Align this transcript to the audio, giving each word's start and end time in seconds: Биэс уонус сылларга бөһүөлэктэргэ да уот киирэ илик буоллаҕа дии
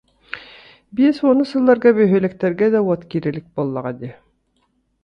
Биэс 0.95 1.17
уонус 1.25 1.49
сылларга 1.51 1.89
бөһүөлэктэргэ 1.99 2.67
да 2.73 2.79
уот 2.85 3.01
киирэ 3.09 3.27
илик 3.31 3.45
буоллаҕа 3.55 3.91
дии 3.99 4.13